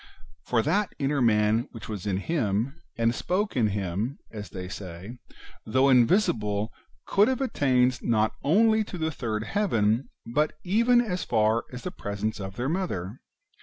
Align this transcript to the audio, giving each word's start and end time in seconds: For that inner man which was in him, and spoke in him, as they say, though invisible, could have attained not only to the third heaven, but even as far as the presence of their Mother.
For 0.47 0.63
that 0.63 0.95
inner 0.97 1.21
man 1.21 1.67
which 1.73 1.87
was 1.87 2.07
in 2.07 2.17
him, 2.17 2.73
and 2.97 3.13
spoke 3.13 3.55
in 3.55 3.67
him, 3.67 4.17
as 4.31 4.49
they 4.49 4.67
say, 4.67 5.19
though 5.63 5.89
invisible, 5.89 6.73
could 7.05 7.27
have 7.27 7.39
attained 7.39 8.01
not 8.01 8.33
only 8.41 8.83
to 8.85 8.97
the 8.97 9.11
third 9.11 9.43
heaven, 9.43 10.09
but 10.25 10.53
even 10.63 11.01
as 11.01 11.23
far 11.23 11.65
as 11.71 11.83
the 11.83 11.91
presence 11.91 12.39
of 12.39 12.55
their 12.55 12.67
Mother. 12.67 13.19